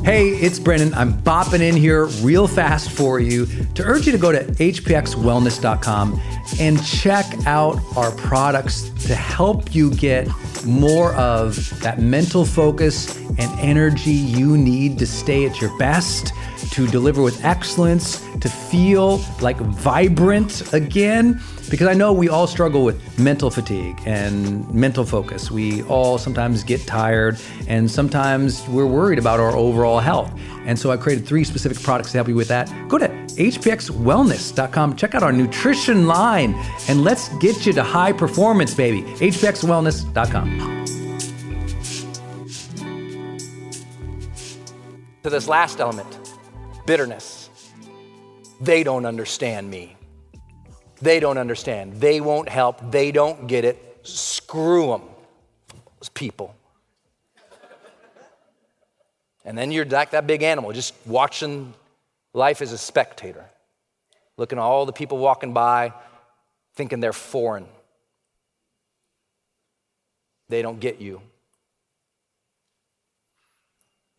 Hey, 0.04 0.32
it's 0.32 0.58
Brendon. 0.58 0.92
I'm 0.92 1.14
bopping 1.14 1.62
in 1.62 1.75
here 1.75 2.04
real 2.20 2.46
fast 2.46 2.90
for 2.90 3.20
you 3.20 3.46
to 3.75 3.82
urge 3.82 4.04
you 4.04 4.12
to 4.12 4.18
go 4.18 4.32
to 4.32 4.44
hpxwellness.com 4.44 6.20
and 6.61 6.84
check 6.84 7.25
out 7.46 7.80
our 7.96 8.11
products 8.11 8.90
to 9.06 9.14
help 9.14 9.75
you 9.75 9.90
get 9.94 10.28
more 10.66 11.14
of 11.14 11.80
that 11.80 12.00
mental 12.00 12.44
focus 12.44 13.16
and 13.38 13.58
energy 13.61 14.11
you 14.11 14.58
need 14.58 14.99
to 14.99 15.06
stay 15.06 15.46
at 15.46 15.58
your 15.62 15.75
best, 15.78 16.34
to 16.73 16.87
deliver 16.87 17.23
with 17.23 17.42
excellence, 17.42 18.20
to 18.40 18.50
feel 18.50 19.25
like 19.40 19.56
vibrant 19.56 20.70
again 20.75 21.40
because 21.71 21.87
I 21.87 21.94
know 21.94 22.12
we 22.12 22.28
all 22.28 22.47
struggle 22.47 22.85
with 22.85 23.18
mental 23.18 23.50
fatigue 23.50 23.99
and 24.06 24.73
mental 24.73 25.04
focus. 25.04 25.50
We 25.50 25.83
all 25.85 26.18
sometimes 26.18 26.62
get 26.62 26.87
tired 26.87 27.38
and 27.66 27.90
sometimes 27.90 28.66
we're 28.68 28.87
worried 28.87 29.18
about 29.18 29.40
our 29.40 29.56
overall 29.56 30.00
health. 30.00 30.33
And 30.66 30.78
so 30.78 30.90
I 30.90 30.97
created 30.97 31.26
three 31.26 31.44
specific 31.44 31.83
products 31.83 32.12
to 32.12 32.18
help 32.18 32.28
you 32.28 32.35
with 32.35 32.49
that. 32.49 32.73
Go 32.88 32.99
to 32.99 33.09
hpxwellness.com, 33.09 34.97
check 34.97 35.14
out 35.14 35.23
our 35.23 35.33
nutrition 35.33 36.06
line, 36.06 36.54
and 36.88 37.02
let's 37.02 37.28
get 37.38 37.66
you 37.66 37.73
to 37.73 37.83
high 37.83 38.12
performance, 38.12 38.75
baby. 38.75 39.02
hpxwellness.com. 39.02 40.85
To 45.23 45.30
this 45.30 45.49
last 45.49 45.80
element 45.80 46.18
bitterness. 46.87 47.50
They 48.61 48.83
don't 48.83 49.06
understand 49.06 49.71
me. 49.71 49.97
They 51.00 51.20
don't 51.20 51.38
understand. 51.38 51.94
They 51.94 52.20
won't 52.20 52.48
help. 52.48 52.90
They 52.90 53.12
don't 53.12 53.46
get 53.46 53.64
it. 53.64 54.00
Screw 54.02 54.88
them, 54.88 55.02
those 55.98 56.08
people. 56.08 56.54
And 59.44 59.58
then 59.58 59.70
you're 59.72 59.84
like 59.84 60.12
that 60.12 60.26
big 60.26 60.42
animal, 60.42 60.72
just 60.72 60.94
watching 61.04 61.74
life 62.32 62.62
as 62.62 62.72
a 62.72 62.78
spectator, 62.78 63.44
looking 64.36 64.58
at 64.58 64.62
all 64.62 64.86
the 64.86 64.92
people 64.92 65.18
walking 65.18 65.52
by, 65.52 65.92
thinking 66.74 67.00
they're 67.00 67.12
foreign. 67.12 67.66
They 70.48 70.62
don't 70.62 70.80
get 70.80 71.00
you. 71.00 71.20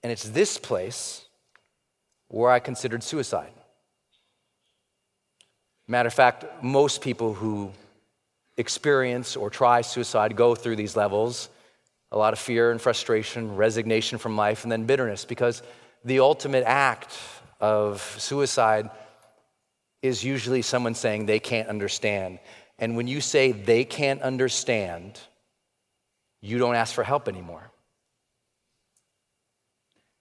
And 0.04 0.12
it's 0.12 0.30
this 0.30 0.58
place 0.58 1.26
where 2.28 2.52
I 2.52 2.60
considered 2.60 3.04
suicide. 3.04 3.52
Matter 5.88 6.08
of 6.08 6.14
fact, 6.14 6.46
most 6.64 7.02
people 7.02 7.34
who 7.34 7.72
experience 8.58 9.36
or 9.36 9.50
try 9.50 9.82
suicide 9.82 10.36
go 10.36 10.56
through 10.56 10.76
these 10.78 10.96
levels 10.96 11.50
a 12.12 12.18
lot 12.18 12.34
of 12.34 12.40
fear 12.40 12.72
and 12.72 12.82
frustration, 12.82 13.56
resignation 13.56 14.18
from 14.18 14.38
life, 14.38 14.64
and 14.64 14.72
then 14.72 14.86
bitterness 14.86 15.26
because 15.26 15.62
the 16.04 16.20
ultimate 16.20 16.64
act 16.66 17.18
of 17.60 18.02
suicide 18.20 18.90
is 20.02 20.24
usually 20.24 20.62
someone 20.62 20.96
saying 20.96 21.26
they 21.26 21.40
can't 21.40 21.68
understand. 21.68 22.40
And 22.80 22.96
when 22.96 23.08
you 23.08 23.22
say 23.22 23.52
they 23.52 23.84
can't 23.84 24.22
understand, 24.22 25.20
you 26.42 26.58
don't 26.58 26.76
ask 26.76 26.94
for 26.94 27.04
help 27.04 27.28
anymore. 27.28 27.72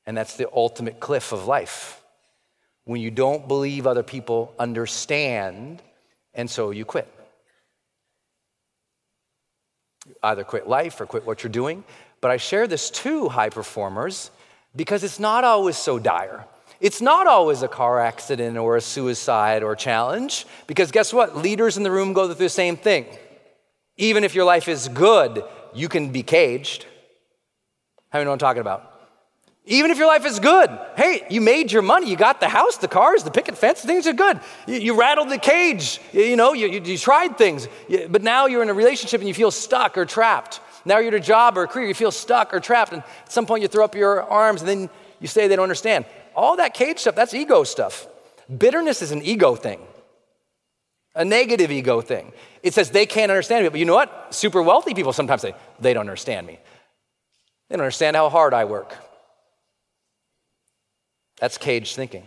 And 0.06 0.16
that's 0.16 0.36
the 0.36 0.48
ultimate 0.52 1.00
cliff 1.00 1.32
of 1.32 1.46
life. 1.46 2.02
When 2.84 3.00
you 3.00 3.10
don't 3.10 3.48
believe 3.48 3.86
other 3.86 4.02
people 4.02 4.54
understand, 4.58 5.82
and 6.34 6.50
so 6.50 6.70
you 6.70 6.84
quit. 6.84 7.08
Either 10.22 10.44
quit 10.44 10.68
life 10.68 11.00
or 11.00 11.06
quit 11.06 11.24
what 11.24 11.42
you're 11.42 11.50
doing. 11.50 11.84
But 12.20 12.30
I 12.30 12.36
share 12.36 12.66
this 12.66 12.90
to 12.90 13.28
high 13.28 13.48
performers 13.48 14.30
because 14.76 15.04
it's 15.04 15.18
not 15.18 15.44
always 15.44 15.76
so 15.76 15.98
dire. 15.98 16.44
It's 16.80 17.00
not 17.00 17.26
always 17.26 17.62
a 17.62 17.68
car 17.68 18.00
accident 18.00 18.58
or 18.58 18.76
a 18.76 18.80
suicide 18.80 19.62
or 19.62 19.76
challenge, 19.76 20.46
because 20.66 20.90
guess 20.90 21.12
what? 21.12 21.36
Leaders 21.36 21.76
in 21.76 21.82
the 21.82 21.90
room 21.90 22.12
go 22.12 22.26
through 22.26 22.34
the 22.34 22.48
same 22.48 22.76
thing. 22.76 23.06
Even 23.96 24.24
if 24.24 24.34
your 24.34 24.44
life 24.44 24.68
is 24.68 24.88
good, 24.88 25.44
you 25.72 25.88
can 25.88 26.10
be 26.10 26.22
caged. 26.22 26.84
How 28.10 28.18
many 28.18 28.24
know 28.24 28.32
what 28.32 28.34
I'm 28.34 28.38
talking 28.40 28.60
about? 28.60 28.93
Even 29.66 29.90
if 29.90 29.96
your 29.96 30.06
life 30.06 30.26
is 30.26 30.40
good, 30.40 30.68
hey, 30.94 31.26
you 31.30 31.40
made 31.40 31.72
your 31.72 31.80
money, 31.80 32.10
you 32.10 32.16
got 32.16 32.38
the 32.38 32.48
house, 32.50 32.76
the 32.76 32.88
cars, 32.88 33.22
the 33.22 33.30
picket 33.30 33.56
fence, 33.56 33.80
things 33.80 34.06
are 34.06 34.12
good. 34.12 34.38
You, 34.66 34.76
you 34.76 34.98
rattled 34.98 35.30
the 35.30 35.38
cage, 35.38 36.00
you, 36.12 36.22
you 36.22 36.36
know, 36.36 36.52
you, 36.52 36.68
you, 36.68 36.98
tried 36.98 37.38
things, 37.38 37.66
but 38.10 38.22
now 38.22 38.44
you're 38.44 38.62
in 38.62 38.68
a 38.68 38.74
relationship 38.74 39.20
and 39.20 39.28
you 39.28 39.32
feel 39.32 39.50
stuck 39.50 39.96
or 39.96 40.04
trapped. 40.04 40.60
Now 40.84 40.98
you're 40.98 41.08
at 41.08 41.14
a 41.14 41.20
job 41.20 41.56
or 41.56 41.62
a 41.62 41.68
career, 41.68 41.88
you 41.88 41.94
feel 41.94 42.10
stuck 42.10 42.52
or 42.52 42.60
trapped, 42.60 42.92
and 42.92 43.02
at 43.02 43.32
some 43.32 43.46
point 43.46 43.62
you 43.62 43.68
throw 43.68 43.84
up 43.84 43.94
your 43.94 44.22
arms 44.24 44.60
and 44.60 44.68
then 44.68 44.90
you 45.18 45.28
say 45.28 45.48
they 45.48 45.56
don't 45.56 45.62
understand. 45.62 46.04
All 46.36 46.56
that 46.56 46.74
cage 46.74 46.98
stuff, 46.98 47.14
that's 47.14 47.32
ego 47.32 47.64
stuff. 47.64 48.06
Bitterness 48.54 49.00
is 49.00 49.12
an 49.12 49.22
ego 49.22 49.54
thing, 49.54 49.80
a 51.14 51.24
negative 51.24 51.70
ego 51.70 52.02
thing. 52.02 52.34
It 52.62 52.74
says 52.74 52.90
they 52.90 53.06
can't 53.06 53.30
understand 53.30 53.64
me, 53.64 53.70
but 53.70 53.80
you 53.80 53.86
know 53.86 53.94
what? 53.94 54.34
Super 54.34 54.60
wealthy 54.60 54.92
people 54.92 55.14
sometimes 55.14 55.40
say, 55.40 55.54
they 55.80 55.94
don't 55.94 56.02
understand 56.02 56.46
me. 56.46 56.58
They 57.70 57.76
don't 57.76 57.84
understand 57.84 58.14
how 58.14 58.28
hard 58.28 58.52
I 58.52 58.66
work. 58.66 58.94
That's 61.44 61.58
cage 61.58 61.94
thinking. 61.94 62.26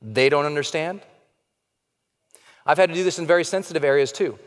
They 0.00 0.28
don't 0.28 0.46
understand. 0.46 1.00
I've 2.64 2.78
had 2.78 2.90
to 2.90 2.94
do 2.94 3.02
this 3.02 3.18
in 3.18 3.26
very 3.26 3.42
sensitive 3.42 3.82
areas 3.82 4.12
too. 4.12 4.38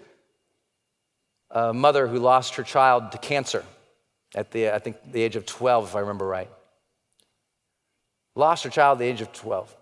A 1.52 1.74
mother 1.74 2.08
who 2.08 2.18
lost 2.18 2.56
her 2.56 2.64
child 2.64 3.12
to 3.12 3.18
cancer 3.18 3.66
at 4.34 4.52
the, 4.52 4.74
I 4.74 4.80
think, 4.80 5.12
the 5.12 5.22
age 5.22 5.36
of 5.36 5.46
12, 5.46 5.90
if 5.90 5.96
I 5.98 6.00
remember 6.00 6.26
right. 6.26 6.50
Lost 8.36 8.64
her 8.64 8.70
child 8.70 8.96
at 8.96 9.00
the 9.00 9.06
age 9.12 9.20
of 9.20 9.34
12. 9.34 9.76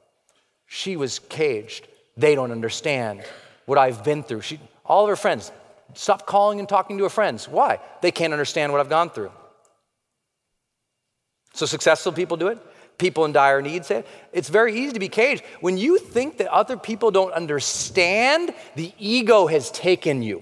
She 0.65 0.97
was 0.97 1.19
caged. 1.19 1.87
They 2.15 2.33
don't 2.33 2.51
understand 2.51 3.21
what 3.67 3.77
I've 3.77 4.03
been 4.03 4.23
through. 4.23 4.41
She, 4.41 4.59
all 4.83 5.03
of 5.03 5.09
her 5.09 5.15
friends 5.15 5.51
stop 5.93 6.25
calling 6.25 6.57
and 6.57 6.67
talking 6.67 6.97
to 6.97 7.03
her 7.03 7.11
friends. 7.11 7.47
Why? 7.47 7.79
They 8.01 8.09
can't 8.09 8.33
understand 8.33 8.71
what 8.71 8.81
I've 8.81 8.89
gone 8.89 9.11
through. 9.11 9.31
So 11.53 11.67
successful 11.67 12.11
people 12.11 12.35
do 12.35 12.47
it. 12.47 12.57
People 12.97 13.25
in 13.25 13.31
dire 13.31 13.61
need 13.61 13.85
say. 13.85 13.97
Eh, 13.97 14.01
it's 14.33 14.49
very 14.49 14.75
easy 14.75 14.93
to 14.93 14.99
be 14.99 15.09
caged. 15.09 15.43
When 15.61 15.77
you 15.77 15.99
think 15.99 16.37
that 16.37 16.47
other 16.47 16.77
people 16.77 17.11
don't 17.11 17.31
understand, 17.31 18.53
the 18.75 18.91
ego 18.97 19.45
has 19.47 19.69
taken 19.71 20.23
you. 20.23 20.41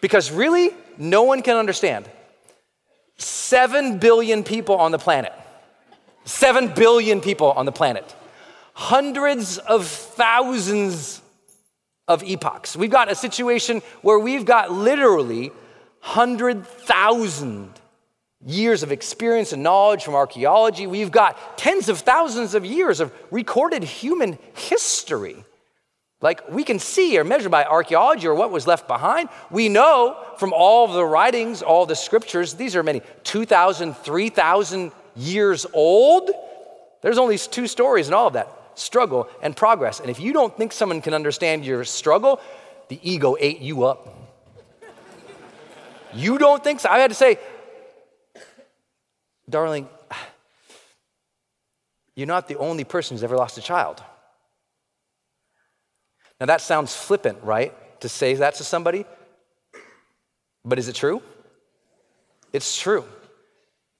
Because 0.00 0.32
really, 0.32 0.70
no 0.98 1.22
one 1.22 1.42
can 1.42 1.56
understand. 1.56 2.10
Seven 3.18 3.98
billion 3.98 4.42
people 4.42 4.76
on 4.76 4.90
the 4.90 4.98
planet. 4.98 5.32
Seven 6.24 6.68
billion 6.68 7.20
people 7.20 7.52
on 7.52 7.66
the 7.66 7.72
planet. 7.72 8.16
Hundreds 8.72 9.58
of 9.58 9.86
thousands 9.86 11.20
of 12.08 12.24
epochs. 12.24 12.76
We've 12.76 12.90
got 12.90 13.10
a 13.10 13.14
situation 13.14 13.82
where 14.02 14.18
we've 14.18 14.44
got 14.44 14.72
literally 14.72 15.48
100,000 16.02 17.79
years 18.44 18.82
of 18.82 18.90
experience 18.90 19.52
and 19.52 19.62
knowledge 19.62 20.02
from 20.02 20.14
archaeology. 20.14 20.86
We've 20.86 21.10
got 21.10 21.58
tens 21.58 21.88
of 21.88 21.98
thousands 21.98 22.54
of 22.54 22.64
years 22.64 23.00
of 23.00 23.12
recorded 23.30 23.84
human 23.84 24.38
history. 24.54 25.44
Like 26.22 26.50
we 26.50 26.64
can 26.64 26.78
see 26.78 27.18
or 27.18 27.24
measure 27.24 27.48
by 27.48 27.64
archaeology 27.64 28.26
or 28.26 28.34
what 28.34 28.50
was 28.50 28.66
left 28.66 28.86
behind. 28.86 29.28
We 29.50 29.68
know 29.68 30.22
from 30.36 30.52
all 30.52 30.86
the 30.86 31.04
writings, 31.04 31.62
all 31.62 31.86
the 31.86 31.96
scriptures, 31.96 32.54
these 32.54 32.76
are 32.76 32.82
many 32.82 33.02
2,000, 33.24 33.94
3,000 33.94 34.92
years 35.16 35.66
old. 35.72 36.30
There's 37.02 37.18
only 37.18 37.38
two 37.38 37.66
stories 37.66 38.08
in 38.08 38.14
all 38.14 38.26
of 38.26 38.34
that 38.34 38.48
struggle 38.74 39.28
and 39.42 39.56
progress. 39.56 40.00
And 40.00 40.10
if 40.10 40.20
you 40.20 40.32
don't 40.32 40.54
think 40.56 40.72
someone 40.72 41.00
can 41.00 41.14
understand 41.14 41.64
your 41.64 41.84
struggle, 41.84 42.40
the 42.88 42.98
ego 43.02 43.36
ate 43.38 43.60
you 43.60 43.84
up. 43.84 44.16
You 46.12 46.38
don't 46.38 46.62
think 46.62 46.80
so? 46.80 46.88
I 46.88 46.98
had 46.98 47.10
to 47.10 47.14
say, 47.14 47.38
darling, 49.50 49.88
you're 52.14 52.26
not 52.26 52.48
the 52.48 52.58
only 52.58 52.84
person 52.84 53.16
who's 53.16 53.24
ever 53.24 53.36
lost 53.36 53.58
a 53.58 53.62
child. 53.62 54.02
Now, 56.40 56.46
that 56.46 56.60
sounds 56.60 56.94
flippant, 56.94 57.38
right? 57.42 57.74
To 58.00 58.08
say 58.08 58.34
that 58.34 58.54
to 58.56 58.64
somebody. 58.64 59.04
But 60.64 60.78
is 60.78 60.88
it 60.88 60.94
true? 60.94 61.22
It's 62.52 62.78
true. 62.78 63.04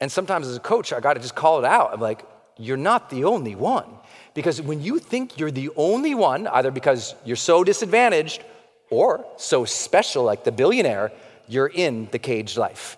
And 0.01 0.11
sometimes 0.11 0.49
as 0.49 0.57
a 0.57 0.61
coach, 0.61 0.93
I 0.93 1.01
got 1.01 1.15
to 1.15 1.21
just 1.21 1.35
call 1.35 1.59
it 1.59 1.65
out. 1.65 1.93
I'm 1.93 2.01
like, 2.01 2.25
you're 2.57 2.77
not 2.77 3.11
the 3.11 3.25
only 3.25 3.55
one. 3.55 3.87
Because 4.35 4.61
when 4.61 4.83
you 4.83 4.99
think 4.99 5.39
you're 5.39 5.51
the 5.51 5.71
only 5.77 6.15
one, 6.15 6.47
either 6.47 6.71
because 6.71 7.15
you're 7.25 7.37
so 7.37 7.65
disadvantaged 7.65 8.43
or 8.91 9.27
so 9.37 9.65
special, 9.65 10.25
like 10.25 10.45
the 10.45 10.53
billionaire, 10.53 11.13
you're 11.49 11.69
in 11.69 12.09
the 12.11 12.19
caged 12.19 12.57
life. 12.57 12.97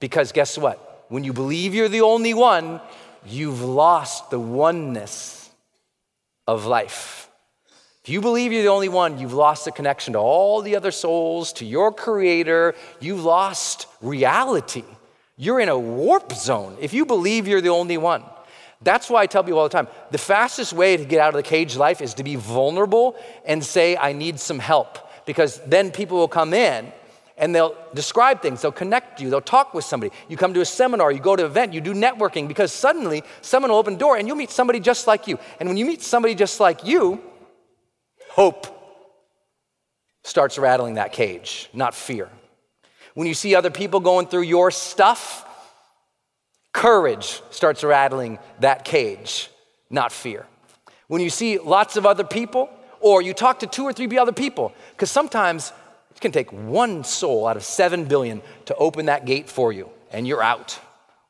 Because 0.00 0.32
guess 0.32 0.58
what? 0.58 0.91
When 1.12 1.24
you 1.24 1.34
believe 1.34 1.74
you're 1.74 1.90
the 1.90 2.00
only 2.00 2.32
one, 2.32 2.80
you've 3.26 3.60
lost 3.60 4.30
the 4.30 4.40
oneness 4.40 5.50
of 6.48 6.64
life. 6.64 7.28
If 8.02 8.08
you 8.08 8.22
believe 8.22 8.50
you're 8.50 8.62
the 8.62 8.70
only 8.70 8.88
one, 8.88 9.18
you've 9.18 9.34
lost 9.34 9.66
the 9.66 9.72
connection 9.72 10.14
to 10.14 10.18
all 10.18 10.62
the 10.62 10.74
other 10.74 10.90
souls, 10.90 11.52
to 11.54 11.66
your 11.66 11.92
creator. 11.92 12.74
You've 12.98 13.22
lost 13.22 13.88
reality. 14.00 14.84
You're 15.36 15.60
in 15.60 15.68
a 15.68 15.78
warp 15.78 16.32
zone 16.32 16.78
if 16.80 16.94
you 16.94 17.04
believe 17.04 17.46
you're 17.46 17.60
the 17.60 17.68
only 17.68 17.98
one. 17.98 18.24
That's 18.80 19.10
why 19.10 19.20
I 19.20 19.26
tell 19.26 19.44
people 19.44 19.58
all 19.58 19.68
the 19.68 19.68
time 19.68 19.88
the 20.12 20.16
fastest 20.16 20.72
way 20.72 20.96
to 20.96 21.04
get 21.04 21.20
out 21.20 21.28
of 21.28 21.34
the 21.34 21.42
cage 21.42 21.76
life 21.76 22.00
is 22.00 22.14
to 22.14 22.24
be 22.24 22.36
vulnerable 22.36 23.16
and 23.44 23.62
say, 23.62 23.98
I 23.98 24.14
need 24.14 24.40
some 24.40 24.58
help. 24.58 24.96
Because 25.26 25.60
then 25.66 25.90
people 25.90 26.16
will 26.16 26.26
come 26.26 26.54
in 26.54 26.90
and 27.42 27.52
they'll 27.52 27.76
describe 27.92 28.40
things, 28.40 28.62
they'll 28.62 28.70
connect 28.70 29.20
you, 29.20 29.28
they'll 29.28 29.40
talk 29.40 29.74
with 29.74 29.84
somebody. 29.84 30.12
You 30.28 30.36
come 30.36 30.54
to 30.54 30.60
a 30.60 30.64
seminar, 30.64 31.10
you 31.10 31.18
go 31.18 31.34
to 31.34 31.44
an 31.44 31.50
event, 31.50 31.72
you 31.72 31.80
do 31.80 31.92
networking 31.92 32.46
because 32.46 32.72
suddenly 32.72 33.24
someone 33.40 33.72
will 33.72 33.78
open 33.78 33.94
a 33.94 33.98
door 33.98 34.16
and 34.16 34.28
you'll 34.28 34.36
meet 34.36 34.50
somebody 34.50 34.78
just 34.78 35.08
like 35.08 35.26
you. 35.26 35.40
And 35.58 35.68
when 35.68 35.76
you 35.76 35.84
meet 35.84 36.02
somebody 36.02 36.36
just 36.36 36.60
like 36.60 36.84
you, 36.84 37.20
hope 38.30 38.68
starts 40.22 40.56
rattling 40.56 40.94
that 40.94 41.12
cage, 41.12 41.68
not 41.72 41.96
fear. 41.96 42.28
When 43.14 43.26
you 43.26 43.34
see 43.34 43.56
other 43.56 43.70
people 43.70 43.98
going 43.98 44.28
through 44.28 44.42
your 44.42 44.70
stuff, 44.70 45.44
courage 46.72 47.42
starts 47.50 47.82
rattling 47.82 48.38
that 48.60 48.84
cage, 48.84 49.50
not 49.90 50.12
fear. 50.12 50.46
When 51.08 51.20
you 51.20 51.28
see 51.28 51.58
lots 51.58 51.96
of 51.96 52.06
other 52.06 52.24
people, 52.24 52.70
or 53.00 53.20
you 53.20 53.34
talk 53.34 53.58
to 53.58 53.66
two 53.66 53.82
or 53.82 53.92
three 53.92 54.16
other 54.16 54.30
people, 54.30 54.72
because 54.92 55.10
sometimes 55.10 55.72
can 56.22 56.32
take 56.32 56.52
one 56.52 57.04
soul 57.04 57.46
out 57.46 57.56
of 57.56 57.64
seven 57.64 58.04
billion 58.06 58.40
to 58.66 58.74
open 58.76 59.06
that 59.06 59.26
gate 59.26 59.48
for 59.48 59.72
you, 59.72 59.90
and 60.10 60.26
you're 60.26 60.42
out. 60.42 60.78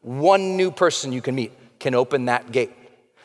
One 0.03 0.57
new 0.57 0.71
person 0.71 1.13
you 1.13 1.23
can 1.23 1.35
meet 1.35 1.53
can 1.81 1.95
open 1.95 2.27
that 2.27 2.53
gate. 2.53 2.73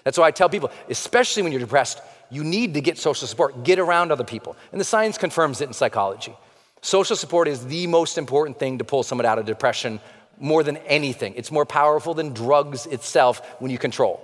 That's 0.03 0.17
why 0.17 0.27
I 0.27 0.31
tell 0.31 0.49
people, 0.49 0.71
especially 0.89 1.43
when 1.43 1.51
you're 1.51 1.59
depressed, 1.59 2.01
you 2.29 2.43
need 2.43 2.73
to 2.73 2.81
get 2.81 2.97
social 2.97 3.27
support. 3.27 3.63
Get 3.63 3.79
around 3.79 4.11
other 4.11 4.23
people. 4.23 4.55
And 4.71 4.79
the 4.79 4.85
science 4.85 5.17
confirms 5.17 5.61
it 5.61 5.67
in 5.67 5.73
psychology. 5.73 6.35
Social 6.81 7.15
support 7.15 7.47
is 7.47 7.65
the 7.65 7.87
most 7.87 8.17
important 8.17 8.59
thing 8.59 8.77
to 8.77 8.83
pull 8.83 9.03
someone 9.03 9.25
out 9.25 9.39
of 9.39 9.45
depression 9.45 9.99
more 10.39 10.63
than 10.63 10.77
anything. 10.77 11.33
It's 11.35 11.51
more 11.51 11.65
powerful 11.65 12.13
than 12.13 12.33
drugs 12.33 12.85
itself 12.85 13.41
when 13.59 13.71
you 13.71 13.77
control. 13.77 14.21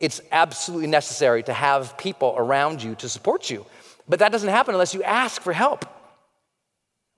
It's 0.00 0.20
absolutely 0.30 0.86
necessary 0.86 1.42
to 1.42 1.52
have 1.52 1.98
people 1.98 2.34
around 2.36 2.82
you 2.82 2.94
to 2.96 3.08
support 3.08 3.50
you. 3.50 3.66
But 4.08 4.20
that 4.20 4.30
doesn't 4.30 4.48
happen 4.48 4.74
unless 4.74 4.94
you 4.94 5.02
ask 5.02 5.42
for 5.42 5.52
help. 5.52 5.84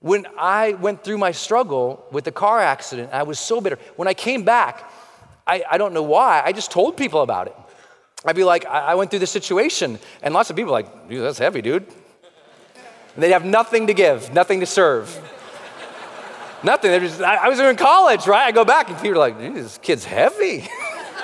When 0.01 0.25
I 0.35 0.73
went 0.73 1.03
through 1.03 1.19
my 1.19 1.31
struggle 1.31 2.03
with 2.11 2.23
the 2.23 2.31
car 2.31 2.59
accident, 2.59 3.11
I 3.13 3.21
was 3.21 3.39
so 3.39 3.61
bitter. 3.61 3.77
When 3.95 4.07
I 4.07 4.15
came 4.15 4.43
back, 4.43 4.91
I, 5.45 5.63
I 5.69 5.77
don't 5.77 5.93
know 5.93 6.03
why, 6.03 6.41
I 6.43 6.51
just 6.53 6.71
told 6.71 6.97
people 6.97 7.21
about 7.21 7.47
it. 7.47 7.55
I'd 8.25 8.35
be 8.35 8.43
like, 8.43 8.65
I 8.65 8.93
went 8.95 9.09
through 9.09 9.19
this 9.19 9.31
situation, 9.31 9.99
and 10.21 10.33
lots 10.33 10.49
of 10.49 10.55
people 10.55 10.71
like, 10.71 11.09
dude, 11.09 11.23
that's 11.23 11.39
heavy, 11.39 11.61
dude. 11.61 11.87
And 13.15 13.23
they'd 13.23 13.31
have 13.31 13.45
nothing 13.45 13.87
to 13.87 13.93
give, 13.93 14.33
nothing 14.33 14.59
to 14.59 14.65
serve. 14.65 15.09
nothing. 16.63 16.99
Just, 16.99 17.21
I, 17.21 17.35
I, 17.35 17.49
was 17.49 17.59
in 17.59 17.75
college, 17.75 18.27
right? 18.27 18.45
I 18.45 18.51
go 18.51 18.65
back, 18.65 18.89
and 18.89 18.97
people 18.97 19.21
are 19.21 19.29
like, 19.29 19.37
this 19.39 19.79
kid's 19.79 20.05
heavy. 20.05 20.67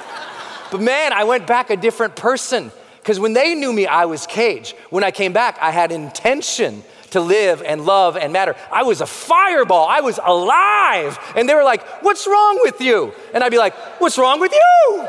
but 0.71 0.81
man, 0.81 1.13
I 1.13 1.23
went 1.23 1.45
back 1.47 1.69
a 1.69 1.77
different 1.77 2.15
person. 2.15 2.71
Because 2.97 3.19
when 3.19 3.33
they 3.33 3.55
knew 3.55 3.71
me, 3.71 3.87
I 3.87 4.05
was 4.05 4.27
cage. 4.27 4.75
When 4.89 5.03
I 5.03 5.11
came 5.11 5.33
back, 5.33 5.57
I 5.61 5.71
had 5.71 5.91
intention 5.91 6.83
to 7.11 7.21
live 7.21 7.61
and 7.61 7.85
love 7.85 8.17
and 8.17 8.33
matter. 8.33 8.55
I 8.71 8.83
was 8.83 9.01
a 9.01 9.05
fireball. 9.05 9.87
I 9.87 10.01
was 10.01 10.19
alive. 10.23 11.17
And 11.35 11.47
they 11.47 11.55
were 11.55 11.63
like, 11.63 11.83
What's 12.03 12.27
wrong 12.27 12.59
with 12.63 12.81
you? 12.81 13.13
And 13.33 13.43
I'd 13.43 13.51
be 13.51 13.57
like, 13.57 13.75
What's 13.99 14.17
wrong 14.17 14.39
with 14.39 14.51
you? 14.51 15.07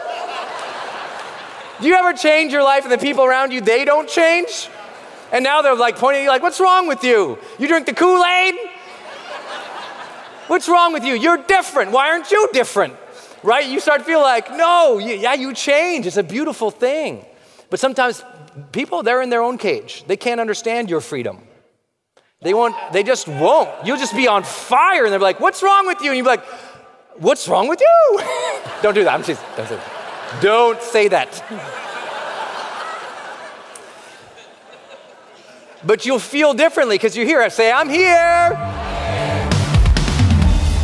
Do 1.81 1.87
you 1.87 1.95
ever 1.95 2.13
change 2.13 2.53
your 2.53 2.63
life 2.63 2.85
and 2.85 2.93
the 2.93 2.99
people 2.99 3.25
around 3.25 3.53
you, 3.53 3.61
they 3.61 3.85
don't 3.85 4.09
change? 4.09 4.69
And 5.31 5.45
now 5.45 5.63
they're 5.63 5.77
like 5.77 5.97
pointing 5.97 6.23
at 6.23 6.25
you 6.25 6.31
like, 6.31 6.43
What's 6.43 6.61
wrong 6.61 6.89
with 6.89 7.05
you? 7.05 7.39
You 7.59 7.69
drink 7.69 7.87
the 7.87 7.95
Kool 7.95 8.25
Aid? 8.25 8.55
What's 10.49 10.69
wrong 10.69 10.95
with 10.95 11.05
you? 11.05 11.15
You're 11.15 11.37
different. 11.37 11.93
Why 11.93 12.11
aren't 12.11 12.31
you 12.31 12.49
different? 12.53 12.97
Right? 13.43 13.69
You 13.69 13.81
start 13.81 14.01
to 14.01 14.05
feel 14.05 14.21
like, 14.21 14.51
no, 14.51 14.99
yeah, 14.99 15.35
you 15.35 15.53
change. 15.55 16.07
It's 16.07 16.17
a 16.17 16.23
beautiful 16.23 16.71
thing. 16.71 17.25
But 17.71 17.79
sometimes 17.79 18.25
people, 18.73 19.03
they're 19.03 19.23
in 19.23 19.29
their 19.29 19.43
own 19.43 19.59
cage. 19.59 20.05
They 20.07 20.17
can't 20.17 20.41
understand 20.41 20.89
your 20.89 21.01
freedom. 21.01 21.43
They 22.41 22.55
won't, 22.55 22.75
they 22.93 23.03
just 23.03 23.27
won't. 23.27 23.69
You'll 23.85 23.97
just 23.97 24.15
be 24.15 24.29
on 24.29 24.45
fire 24.45 25.05
and 25.05 25.13
they're 25.13 25.19
like, 25.19 25.41
what's 25.41 25.63
wrong 25.63 25.87
with 25.87 26.01
you? 26.01 26.11
And 26.11 26.17
you'll 26.17 26.25
be 26.25 26.31
like, 26.31 26.45
what's 27.17 27.49
wrong 27.49 27.69
with 27.69 27.81
you? 27.81 28.21
don't 28.83 28.95
do 28.95 29.03
that. 29.05 29.15
I'm 29.15 29.25
just, 29.25 29.43
don't 29.57 29.69
say 29.69 29.77
that. 29.77 30.43
Don't 30.43 30.83
say 30.83 31.09
that. 31.09 31.45
but 35.85 36.07
you'll 36.07 36.19
feel 36.19 36.55
differently 36.55 36.97
because 36.97 37.17
you're 37.17 37.27
here. 37.27 37.43
I 37.43 37.49
say, 37.49 37.73
I'm 37.73 37.89
here. 37.89 38.88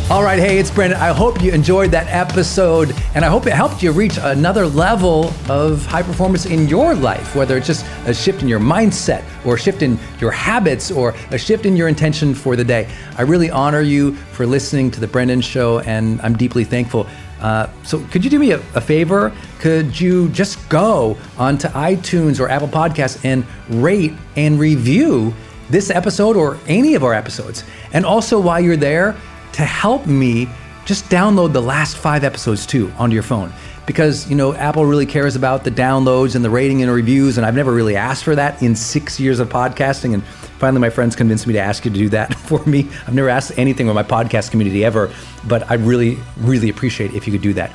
All 0.07 0.21
right, 0.21 0.37
hey, 0.37 0.59
it's 0.59 0.69
Brendon. 0.69 0.99
I 0.99 1.07
hope 1.07 1.41
you 1.41 1.51
enjoyed 1.51 1.89
that 1.89 2.05
episode 2.09 2.95
and 3.15 3.25
I 3.25 3.27
hope 3.27 3.47
it 3.47 3.53
helped 3.53 3.81
you 3.81 3.91
reach 3.91 4.19
another 4.21 4.67
level 4.67 5.33
of 5.49 5.83
high 5.87 6.03
performance 6.03 6.45
in 6.45 6.67
your 6.67 6.93
life, 6.93 7.35
whether 7.35 7.57
it's 7.57 7.65
just 7.65 7.87
a 8.05 8.13
shift 8.13 8.43
in 8.43 8.47
your 8.47 8.59
mindset 8.59 9.23
or 9.43 9.55
a 9.55 9.59
shift 9.59 9.81
in 9.81 9.97
your 10.19 10.29
habits 10.29 10.91
or 10.91 11.15
a 11.31 11.39
shift 11.39 11.65
in 11.65 11.75
your 11.75 11.87
intention 11.87 12.35
for 12.35 12.55
the 12.55 12.63
day. 12.63 12.87
I 13.17 13.23
really 13.23 13.49
honor 13.49 13.81
you 13.81 14.13
for 14.13 14.45
listening 14.45 14.91
to 14.91 14.99
The 14.99 15.07
Brendon 15.07 15.41
Show 15.41 15.79
and 15.79 16.21
I'm 16.21 16.37
deeply 16.37 16.65
thankful. 16.65 17.07
Uh, 17.41 17.67
so, 17.81 17.97
could 18.11 18.23
you 18.23 18.29
do 18.29 18.37
me 18.37 18.51
a, 18.51 18.59
a, 18.75 18.81
favor? 18.81 19.33
Could 19.57 19.99
you 19.99 20.29
just 20.29 20.69
go 20.69 21.17
onto 21.35 21.67
iTunes 21.69 22.39
or 22.39 22.47
Apple 22.47 22.67
Podcasts 22.67 23.25
and 23.25 23.43
rate 23.81 24.13
and 24.35 24.59
review 24.59 25.33
this 25.71 25.89
episode 25.89 26.37
or 26.37 26.59
any 26.67 26.93
of 26.93 27.03
our 27.03 27.15
episodes? 27.15 27.63
And 27.91 28.05
also, 28.05 28.39
while 28.39 28.61
you're 28.61 28.77
there, 28.77 29.15
to 29.55 29.63
help 29.63 30.05
me 30.05 30.49
just 30.83 31.05
download 31.05 31.53
the 31.53 31.61
last 31.61 31.95
five 31.97 32.25
episodes 32.25 32.65
too 32.65 32.91
onto 32.97 33.13
your 33.13 33.23
phone. 33.23 33.53
Because 33.85 34.29
you 34.29 34.35
know 34.35 34.53
apple 34.53 34.85
really 34.85 35.05
cares 35.05 35.35
about 35.35 35.63
the 35.63 35.71
downloads 35.71 36.35
and 36.35 36.43
the 36.43 36.49
rating 36.49 36.81
and 36.81 36.91
reviews 36.91 37.37
and 37.37 37.45
i've 37.45 37.55
never 37.55 37.71
really 37.71 37.95
asked 37.95 38.23
for 38.23 38.35
that 38.35 38.61
in 38.63 38.75
six 38.75 39.19
years 39.19 39.39
of 39.39 39.47
podcasting 39.47 40.15
and 40.15 40.23
finally 40.23 40.81
my 40.81 40.89
friends 40.89 41.15
convinced 41.15 41.45
me 41.45 41.53
to 41.53 41.59
ask 41.59 41.85
you 41.85 41.91
to 41.91 41.97
do 41.97 42.09
that 42.09 42.33
for 42.49 42.65
me. 42.65 42.89
I've 43.05 43.13
never 43.13 43.29
asked 43.29 43.57
anything 43.57 43.85
with 43.85 43.95
my 43.95 44.03
podcast 44.03 44.49
community 44.51 44.83
ever 44.83 45.13
but 45.47 45.69
i 45.69 45.75
really 45.75 46.17
really 46.37 46.69
appreciate 46.69 47.13
if 47.13 47.27
you 47.27 47.31
could 47.31 47.43
do 47.43 47.53
that. 47.53 47.71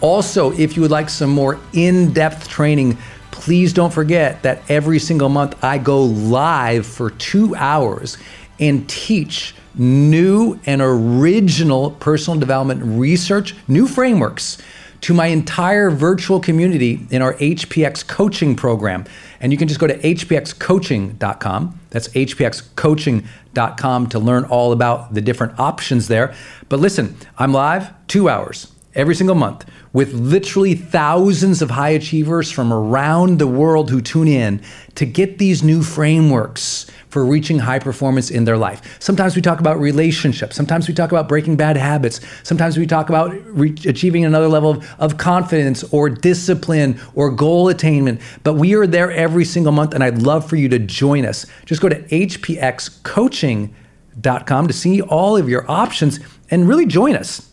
Also 0.00 0.50
if 0.52 0.76
you 0.76 0.82
would 0.82 0.90
like 0.90 1.10
some 1.10 1.30
more 1.30 1.60
in-depth 1.74 2.48
training 2.48 2.96
please 3.30 3.74
don't 3.74 3.92
forget 3.92 4.42
that 4.42 4.62
every 4.70 4.98
single 4.98 5.28
month 5.28 5.62
i 5.62 5.76
go 5.76 6.02
live 6.04 6.86
for 6.86 7.10
two 7.10 7.54
hours 7.54 8.16
and 8.60 8.88
teach 8.88 9.54
new 9.74 10.60
and 10.66 10.80
original 10.82 11.92
personal 11.92 12.38
development 12.38 12.82
research, 12.84 13.56
new 13.66 13.88
frameworks 13.88 14.58
to 15.00 15.14
my 15.14 15.26
entire 15.26 15.90
virtual 15.90 16.40
community 16.40 17.00
in 17.10 17.22
our 17.22 17.34
HPX 17.34 18.06
coaching 18.06 18.54
program. 18.54 19.04
And 19.40 19.50
you 19.50 19.58
can 19.58 19.66
just 19.66 19.80
go 19.80 19.86
to 19.86 19.96
hpxcoaching.com. 19.96 21.80
That's 21.88 22.08
hpxcoaching.com 22.08 24.08
to 24.08 24.18
learn 24.18 24.44
all 24.44 24.72
about 24.72 25.14
the 25.14 25.22
different 25.22 25.58
options 25.58 26.08
there. 26.08 26.34
But 26.68 26.80
listen, 26.80 27.16
I'm 27.38 27.52
live 27.52 27.94
two 28.08 28.28
hours 28.28 28.70
every 28.94 29.14
single 29.14 29.36
month 29.36 29.64
with 29.92 30.12
literally 30.12 30.74
thousands 30.74 31.62
of 31.62 31.70
high 31.70 31.90
achievers 31.90 32.50
from 32.50 32.72
around 32.72 33.38
the 33.38 33.46
world 33.46 33.88
who 33.90 34.00
tune 34.00 34.26
in 34.28 34.60
to 34.94 35.04
get 35.06 35.38
these 35.38 35.62
new 35.62 35.82
frameworks 35.82 36.90
for 37.08 37.24
reaching 37.24 37.58
high 37.58 37.78
performance 37.80 38.30
in 38.30 38.44
their 38.44 38.56
life. 38.56 38.96
Sometimes 39.00 39.34
we 39.34 39.42
talk 39.42 39.58
about 39.58 39.80
relationships. 39.80 40.54
Sometimes 40.54 40.86
we 40.86 40.94
talk 40.94 41.10
about 41.10 41.28
breaking 41.28 41.56
bad 41.56 41.76
habits. 41.76 42.20
Sometimes 42.44 42.78
we 42.78 42.86
talk 42.86 43.08
about 43.08 43.34
re- 43.46 43.74
achieving 43.84 44.24
another 44.24 44.46
level 44.48 44.70
of, 44.70 44.88
of 44.98 45.18
confidence 45.18 45.82
or 45.92 46.08
discipline 46.08 47.00
or 47.14 47.30
goal 47.30 47.68
attainment. 47.68 48.20
But 48.44 48.54
we 48.54 48.76
are 48.76 48.86
there 48.86 49.10
every 49.10 49.44
single 49.44 49.72
month, 49.72 49.92
and 49.92 50.04
I'd 50.04 50.22
love 50.22 50.48
for 50.48 50.54
you 50.54 50.68
to 50.68 50.78
join 50.78 51.26
us. 51.26 51.46
Just 51.64 51.82
go 51.82 51.88
to 51.88 52.00
hpxcoaching.com 52.00 54.68
to 54.68 54.72
see 54.72 55.02
all 55.02 55.36
of 55.36 55.48
your 55.48 55.68
options 55.70 56.20
and 56.50 56.68
really 56.68 56.86
join 56.86 57.16
us. 57.16 57.49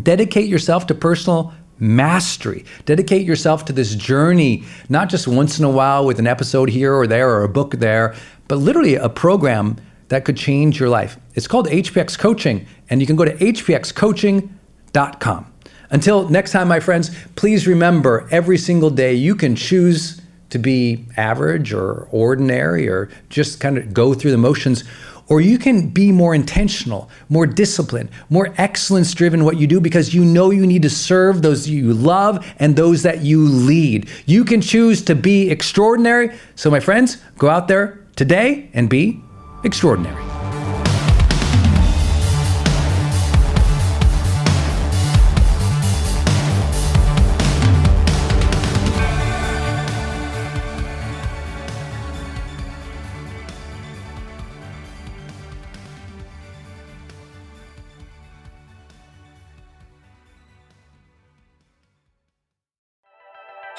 Dedicate 0.00 0.48
yourself 0.48 0.86
to 0.86 0.94
personal 0.94 1.52
mastery. 1.78 2.64
Dedicate 2.86 3.26
yourself 3.26 3.64
to 3.66 3.72
this 3.72 3.94
journey, 3.94 4.64
not 4.88 5.08
just 5.08 5.26
once 5.26 5.58
in 5.58 5.64
a 5.64 5.70
while 5.70 6.06
with 6.06 6.18
an 6.18 6.26
episode 6.26 6.70
here 6.70 6.94
or 6.94 7.06
there 7.06 7.30
or 7.30 7.42
a 7.42 7.48
book 7.48 7.72
there, 7.72 8.14
but 8.48 8.56
literally 8.56 8.94
a 8.94 9.08
program 9.08 9.76
that 10.08 10.24
could 10.24 10.36
change 10.36 10.78
your 10.78 10.88
life. 10.88 11.18
It's 11.34 11.48
called 11.48 11.66
HPX 11.68 12.18
Coaching, 12.18 12.66
and 12.88 13.00
you 13.00 13.06
can 13.06 13.16
go 13.16 13.24
to 13.24 13.34
hpxcoaching.com. 13.34 15.52
Until 15.90 16.28
next 16.28 16.52
time, 16.52 16.68
my 16.68 16.80
friends, 16.80 17.10
please 17.34 17.66
remember 17.66 18.28
every 18.30 18.58
single 18.58 18.90
day 18.90 19.14
you 19.14 19.34
can 19.34 19.56
choose 19.56 20.20
to 20.50 20.58
be 20.58 21.06
average 21.16 21.72
or 21.72 22.08
ordinary 22.10 22.88
or 22.88 23.08
just 23.30 23.58
kind 23.58 23.78
of 23.78 23.94
go 23.94 24.14
through 24.14 24.30
the 24.30 24.38
motions 24.38 24.84
or 25.32 25.40
you 25.40 25.56
can 25.56 25.88
be 25.88 26.12
more 26.12 26.34
intentional, 26.34 27.08
more 27.30 27.46
disciplined, 27.46 28.10
more 28.28 28.52
excellence 28.58 29.14
driven 29.14 29.46
what 29.46 29.56
you 29.56 29.66
do 29.66 29.80
because 29.80 30.12
you 30.12 30.22
know 30.22 30.50
you 30.50 30.66
need 30.66 30.82
to 30.82 30.90
serve 30.90 31.40
those 31.40 31.66
you 31.66 31.94
love 31.94 32.46
and 32.58 32.76
those 32.76 33.02
that 33.02 33.22
you 33.22 33.48
lead. 33.48 34.10
You 34.26 34.44
can 34.44 34.60
choose 34.60 35.00
to 35.04 35.14
be 35.14 35.50
extraordinary. 35.50 36.36
So, 36.54 36.70
my 36.70 36.80
friends, 36.80 37.16
go 37.38 37.48
out 37.48 37.66
there 37.66 38.04
today 38.14 38.68
and 38.74 38.90
be 38.90 39.22
extraordinary. 39.64 40.31